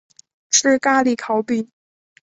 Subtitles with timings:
[0.49, 1.69] 吃咖哩烤饼